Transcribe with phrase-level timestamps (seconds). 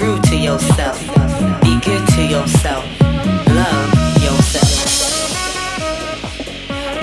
[0.00, 0.98] true to yourself.
[1.60, 2.84] Be good to yourself.
[3.60, 3.90] Love
[4.24, 4.72] yourself.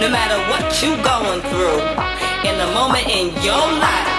[0.02, 1.80] No matter what you going through,
[2.50, 4.10] in the moment in your life,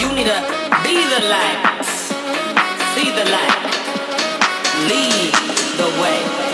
[0.00, 0.40] you need to
[0.82, 1.62] be the light.
[2.92, 3.62] See the light.
[4.90, 5.32] Lead
[5.78, 6.51] the way.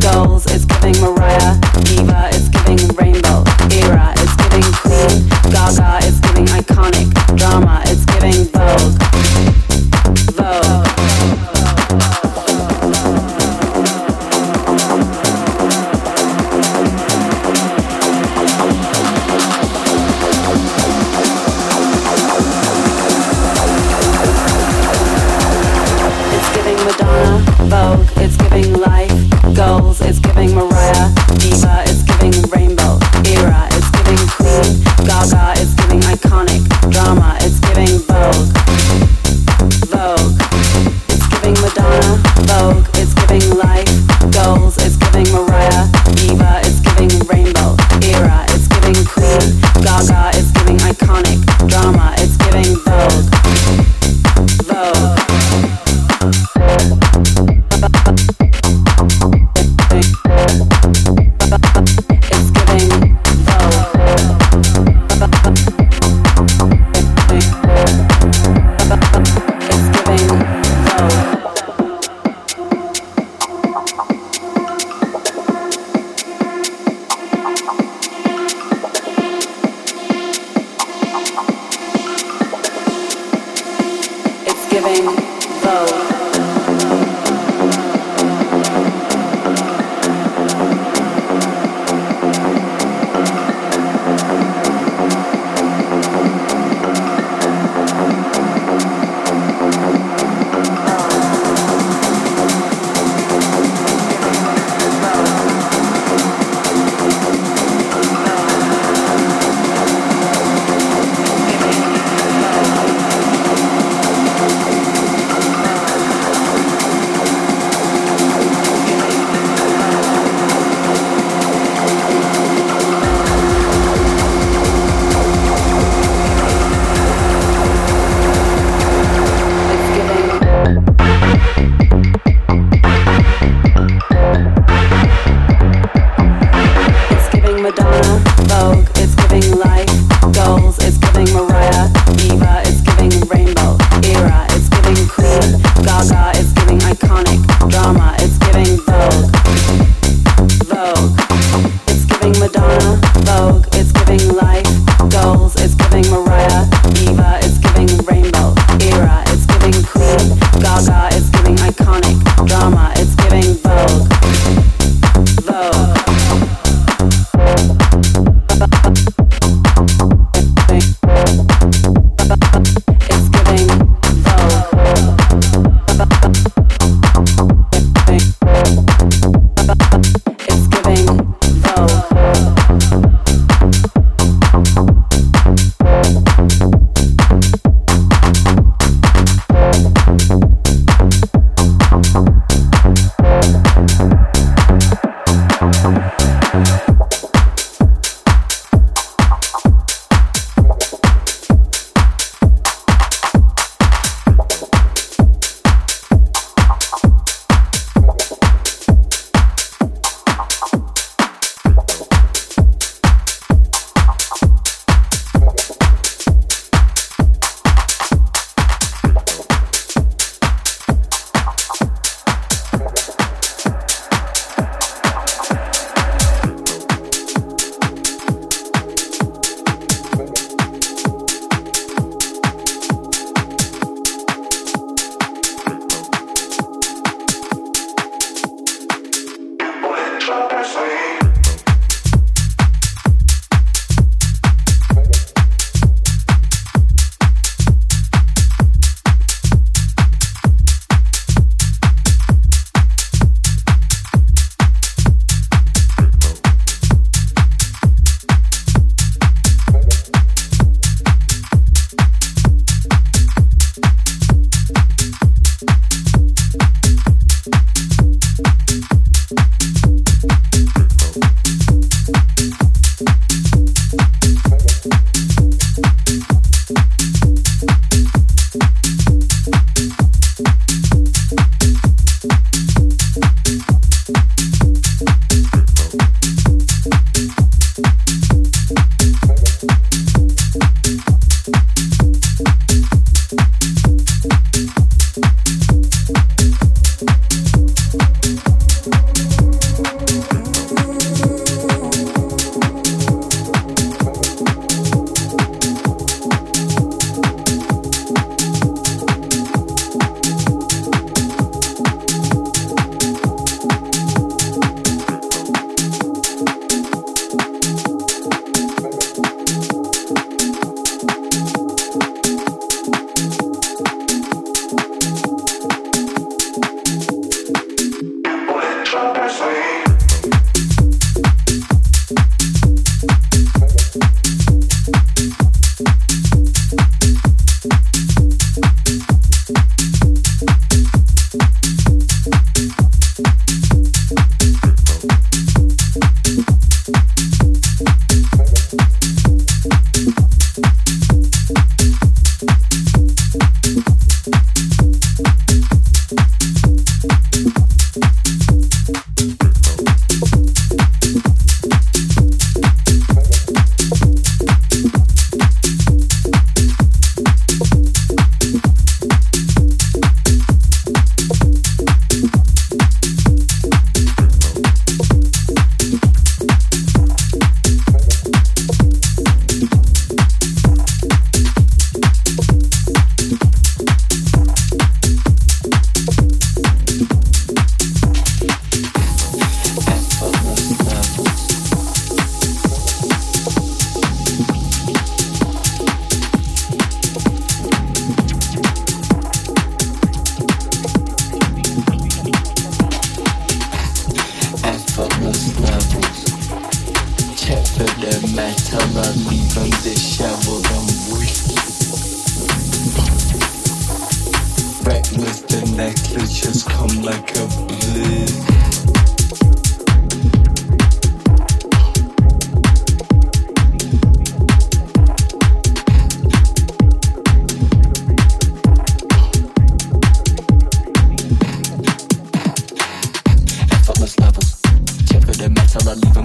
[0.00, 1.21] Gaga is giving iconic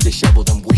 [0.08, 0.77] disheveled and weak.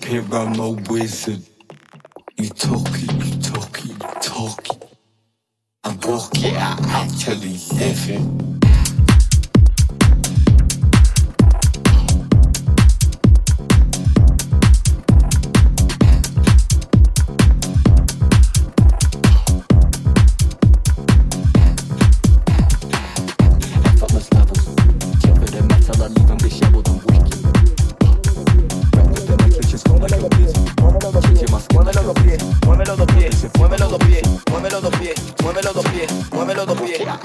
[0.00, 1.42] Disappear, I'm a wizard.
[2.36, 4.80] You talking, you talking, you talking.
[5.84, 8.20] I walk it, I actually live it.
[8.60, 8.63] talk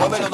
[0.10, 0.30] 为了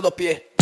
[0.00, 0.55] do pé.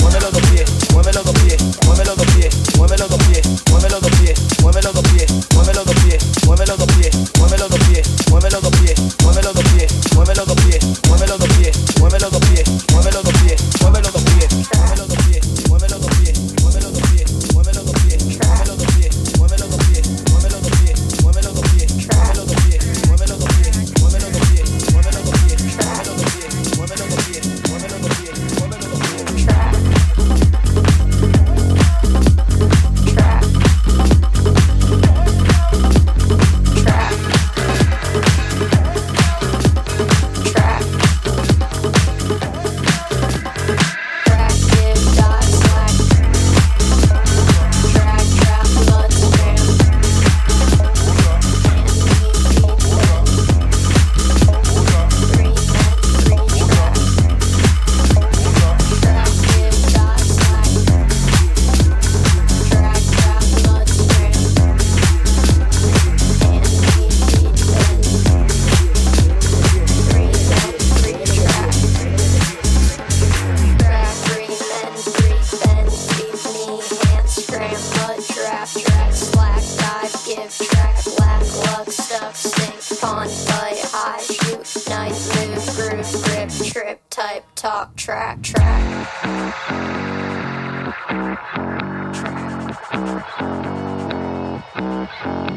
[95.25, 95.55] What